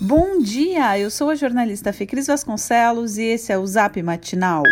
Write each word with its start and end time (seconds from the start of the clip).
Bom 0.00 0.40
dia, 0.40 0.98
eu 0.98 1.08
sou 1.08 1.30
a 1.30 1.36
jornalista 1.36 1.92
Fecris 1.92 2.26
Vasconcelos 2.26 3.16
e 3.16 3.22
esse 3.22 3.52
é 3.52 3.56
o 3.56 3.64
Zap 3.64 4.02
Matinal. 4.02 4.64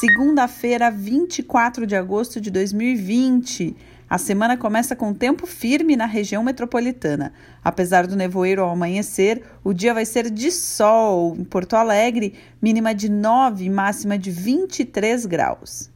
Segunda-feira, 0.00 0.90
24 0.90 1.86
de 1.86 1.94
agosto 1.94 2.40
de 2.40 2.50
2020. 2.50 3.76
A 4.10 4.18
semana 4.18 4.56
começa 4.56 4.96
com 4.96 5.14
tempo 5.14 5.46
firme 5.46 5.94
na 5.94 6.04
região 6.04 6.42
metropolitana. 6.42 7.32
Apesar 7.62 8.08
do 8.08 8.16
nevoeiro 8.16 8.60
ao 8.60 8.70
amanhecer, 8.70 9.40
o 9.62 9.72
dia 9.72 9.94
vai 9.94 10.04
ser 10.04 10.28
de 10.28 10.50
sol. 10.50 11.36
Em 11.38 11.44
Porto 11.44 11.74
Alegre, 11.74 12.34
mínima 12.60 12.92
de 12.92 13.08
9 13.08 13.64
e 13.64 13.70
máxima 13.70 14.18
de 14.18 14.32
23 14.32 15.26
graus. 15.26 15.88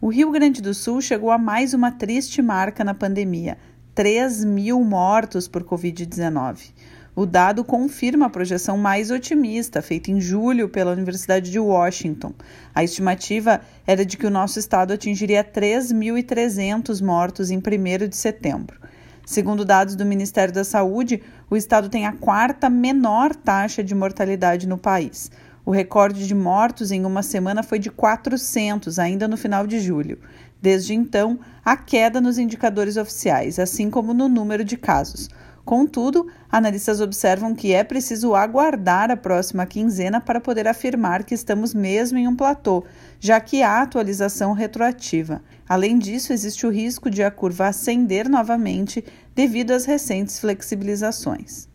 O 0.00 0.08
Rio 0.08 0.30
Grande 0.30 0.62
do 0.62 0.72
Sul 0.72 1.00
chegou 1.00 1.32
a 1.32 1.38
mais 1.38 1.74
uma 1.74 1.90
triste 1.90 2.40
marca 2.40 2.84
na 2.84 2.94
pandemia: 2.94 3.58
3 3.96 4.44
mil 4.44 4.80
mortos 4.84 5.48
por 5.48 5.64
Covid-19. 5.64 6.70
O 7.14 7.26
dado 7.26 7.62
confirma 7.62 8.24
a 8.24 8.30
projeção 8.30 8.78
mais 8.78 9.10
otimista, 9.10 9.82
feita 9.82 10.10
em 10.10 10.18
julho 10.18 10.66
pela 10.66 10.92
Universidade 10.92 11.50
de 11.50 11.58
Washington. 11.58 12.32
A 12.74 12.82
estimativa 12.82 13.60
era 13.86 14.02
de 14.02 14.16
que 14.16 14.26
o 14.26 14.30
nosso 14.30 14.58
estado 14.58 14.94
atingiria 14.94 15.44
3.300 15.44 17.04
mortos 17.04 17.50
em 17.50 17.58
1 17.58 18.08
de 18.08 18.16
setembro. 18.16 18.80
Segundo 19.26 19.62
dados 19.62 19.94
do 19.94 20.06
Ministério 20.06 20.54
da 20.54 20.64
Saúde, 20.64 21.22
o 21.50 21.56
estado 21.56 21.90
tem 21.90 22.06
a 22.06 22.12
quarta 22.12 22.70
menor 22.70 23.36
taxa 23.36 23.84
de 23.84 23.94
mortalidade 23.94 24.66
no 24.66 24.78
país. 24.78 25.30
O 25.66 25.70
recorde 25.70 26.26
de 26.26 26.34
mortos 26.34 26.90
em 26.90 27.04
uma 27.04 27.22
semana 27.22 27.62
foi 27.62 27.78
de 27.78 27.90
400, 27.90 28.98
ainda 28.98 29.28
no 29.28 29.36
final 29.36 29.66
de 29.66 29.80
julho. 29.80 30.18
Desde 30.62 30.94
então, 30.94 31.38
há 31.62 31.76
queda 31.76 32.22
nos 32.22 32.38
indicadores 32.38 32.96
oficiais, 32.96 33.58
assim 33.58 33.90
como 33.90 34.14
no 34.14 34.30
número 34.30 34.64
de 34.64 34.78
casos. 34.78 35.28
Contudo, 35.64 36.26
analistas 36.50 37.00
observam 37.00 37.54
que 37.54 37.72
é 37.72 37.84
preciso 37.84 38.34
aguardar 38.34 39.10
a 39.10 39.16
próxima 39.16 39.64
quinzena 39.64 40.20
para 40.20 40.40
poder 40.40 40.66
afirmar 40.66 41.22
que 41.22 41.34
estamos 41.34 41.72
mesmo 41.72 42.18
em 42.18 42.26
um 42.26 42.34
platô, 42.34 42.84
já 43.20 43.40
que 43.40 43.62
há 43.62 43.80
atualização 43.80 44.52
retroativa. 44.52 45.40
Além 45.68 45.98
disso, 45.98 46.32
existe 46.32 46.66
o 46.66 46.70
risco 46.70 47.08
de 47.08 47.22
a 47.22 47.30
curva 47.30 47.68
ascender 47.68 48.28
novamente 48.28 49.04
devido 49.34 49.70
às 49.70 49.84
recentes 49.84 50.40
flexibilizações. 50.40 51.71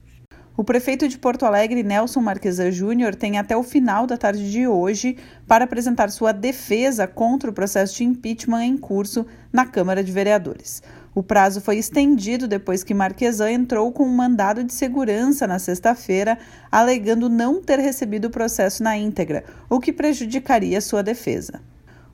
O 0.58 0.64
prefeito 0.64 1.08
de 1.08 1.20
Porto 1.20 1.46
Alegre, 1.46 1.84
Nelson 1.84 2.20
Marquesa 2.20 2.72
Júnior, 2.72 3.14
tem 3.14 3.38
até 3.38 3.56
o 3.56 3.62
final 3.62 4.08
da 4.08 4.18
tarde 4.18 4.52
de 4.52 4.68
hoje 4.68 5.16
para 5.46 5.66
apresentar 5.66 6.10
sua 6.10 6.32
defesa 6.32 7.06
contra 7.06 7.52
o 7.52 7.54
processo 7.54 7.98
de 7.98 8.04
impeachment 8.04 8.64
em 8.64 8.76
curso 8.76 9.24
na 9.54 9.68
Câmara 9.68 10.04
de 10.04 10.12
Vereadores. 10.12 10.82
O 11.14 11.22
prazo 11.22 11.62
foi 11.62 11.78
estendido 11.78 12.48
depois 12.48 12.84
que 12.84 12.96
Marquesan 12.96 13.52
entrou 13.52 13.92
com 13.92 14.04
um 14.04 14.16
mandado 14.16 14.64
de 14.64 14.74
segurança 14.74 15.46
na 15.46 15.60
sexta-feira, 15.60 16.40
alegando 16.72 17.30
não 17.30 17.62
ter 17.62 17.78
recebido 17.78 18.26
o 18.26 18.32
processo 18.32 18.82
na 18.82 18.98
íntegra, 18.98 19.44
o 19.70 19.80
que 19.80 19.94
prejudicaria 19.94 20.82
sua 20.82 21.04
defesa. 21.04 21.62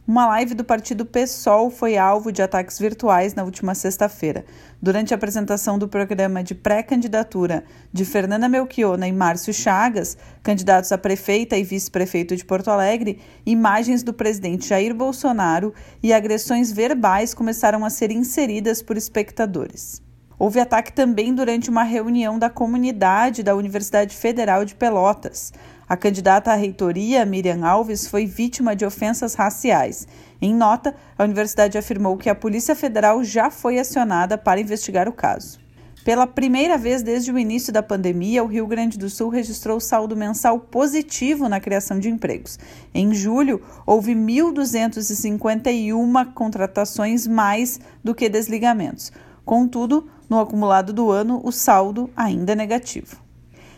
Uma 0.05 0.25
live 0.25 0.53
do 0.53 0.65
partido 0.65 1.05
PSOL 1.05 1.69
foi 1.69 1.97
alvo 1.97 2.29
de 2.29 2.41
ataques 2.41 2.77
virtuais 2.77 3.33
na 3.35 3.45
última 3.45 3.73
sexta-feira. 3.73 4.43
Durante 4.81 5.13
a 5.13 5.15
apresentação 5.15 5.79
do 5.79 5.87
programa 5.87 6.43
de 6.43 6.53
pré-candidatura 6.53 7.63
de 7.91 8.03
Fernanda 8.03 8.49
Melchiona 8.49 9.07
e 9.07 9.13
Márcio 9.13 9.53
Chagas, 9.53 10.17
candidatos 10.43 10.91
a 10.91 10.97
prefeita 10.97 11.55
e 11.55 11.63
vice-prefeito 11.63 12.35
de 12.35 12.43
Porto 12.43 12.69
Alegre, 12.69 13.21
imagens 13.45 14.03
do 14.03 14.13
presidente 14.13 14.67
Jair 14.67 14.93
Bolsonaro 14.93 15.73
e 16.03 16.11
agressões 16.11 16.69
verbais 16.69 17.33
começaram 17.33 17.85
a 17.85 17.89
ser 17.89 18.11
inseridas 18.11 18.81
por 18.81 18.97
espectadores. 18.97 20.01
Houve 20.43 20.59
ataque 20.59 20.91
também 20.91 21.33
durante 21.33 21.69
uma 21.69 21.83
reunião 21.83 22.37
da 22.37 22.49
comunidade 22.49 23.41
da 23.41 23.55
Universidade 23.55 24.13
Federal 24.13 24.65
de 24.65 24.75
Pelotas. 24.75 25.53
A 25.87 25.95
candidata 25.95 26.51
à 26.51 26.55
reitoria, 26.55 27.25
Miriam 27.25 27.65
Alves, 27.65 28.09
foi 28.09 28.25
vítima 28.25 28.75
de 28.75 28.85
ofensas 28.85 29.35
raciais. 29.35 30.05
Em 30.41 30.53
nota, 30.53 30.93
a 31.17 31.23
universidade 31.23 31.77
afirmou 31.77 32.17
que 32.17 32.29
a 32.29 32.35
Polícia 32.35 32.75
Federal 32.75 33.23
já 33.23 33.49
foi 33.49 33.79
acionada 33.79 34.37
para 34.37 34.59
investigar 34.59 35.07
o 35.07 35.13
caso. 35.13 35.63
Pela 36.03 36.27
primeira 36.27 36.77
vez 36.77 37.01
desde 37.01 37.31
o 37.31 37.39
início 37.39 37.71
da 37.71 37.81
pandemia, 37.81 38.43
o 38.43 38.47
Rio 38.47 38.67
Grande 38.67 38.97
do 38.97 39.09
Sul 39.09 39.29
registrou 39.29 39.79
saldo 39.79 40.13
mensal 40.13 40.59
positivo 40.59 41.47
na 41.47 41.61
criação 41.61 41.97
de 41.97 42.09
empregos. 42.09 42.59
Em 42.93 43.13
julho, 43.13 43.61
houve 43.85 44.13
1.251 44.13 46.33
contratações 46.33 47.25
mais 47.25 47.79
do 48.03 48.13
que 48.13 48.27
desligamentos. 48.27 49.09
Contudo, 49.45 50.09
no 50.29 50.39
acumulado 50.39 50.93
do 50.93 51.11
ano, 51.11 51.41
o 51.43 51.51
saldo 51.51 52.09
ainda 52.15 52.53
é 52.53 52.55
negativo. 52.55 53.17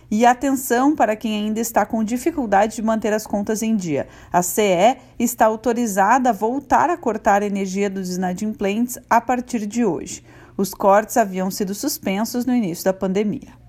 E 0.09 0.25
atenção 0.25 0.95
para 0.95 1.15
quem 1.15 1.35
ainda 1.35 1.59
está 1.59 1.85
com 1.85 2.03
dificuldade 2.03 2.75
de 2.75 2.81
manter 2.81 3.11
as 3.11 3.25
contas 3.25 3.63
em 3.63 3.75
dia. 3.75 4.07
A 4.31 4.43
CE 4.43 4.97
está 5.17 5.47
autorizada 5.47 6.29
a 6.29 6.33
voltar 6.33 6.89
a 6.89 6.97
cortar 6.97 7.41
a 7.41 7.45
energia 7.45 7.89
dos 7.89 8.15
inadimplentes 8.15 8.99
a 9.09 9.19
partir 9.19 9.65
de 9.65 9.83
hoje. 9.83 10.23
Os 10.55 10.73
cortes 10.73 11.17
haviam 11.17 11.49
sido 11.49 11.73
suspensos 11.73 12.45
no 12.45 12.53
início 12.53 12.85
da 12.85 12.93
pandemia. 12.93 13.64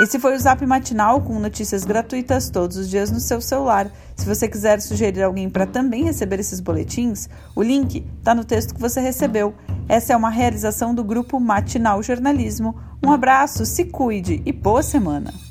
Esse 0.00 0.20
foi 0.20 0.36
o 0.36 0.38
Zap 0.38 0.64
Matinal 0.64 1.20
com 1.20 1.40
notícias 1.40 1.84
gratuitas 1.84 2.48
todos 2.48 2.76
os 2.76 2.88
dias 2.88 3.10
no 3.10 3.18
seu 3.18 3.40
celular. 3.40 3.90
Se 4.14 4.24
você 4.24 4.46
quiser 4.46 4.80
sugerir 4.80 5.24
alguém 5.24 5.50
para 5.50 5.66
também 5.66 6.04
receber 6.04 6.38
esses 6.38 6.60
boletins, 6.60 7.28
o 7.56 7.62
link 7.64 8.06
está 8.18 8.32
no 8.32 8.44
texto 8.44 8.76
que 8.76 8.80
você 8.80 9.00
recebeu. 9.00 9.54
Essa 9.88 10.12
é 10.12 10.16
uma 10.16 10.30
realização 10.30 10.94
do 10.94 11.02
grupo 11.02 11.40
Matinal 11.40 12.00
Jornalismo. 12.00 12.76
Um 13.04 13.10
abraço, 13.10 13.66
se 13.66 13.86
cuide 13.86 14.40
e 14.46 14.52
boa 14.52 14.84
semana! 14.84 15.47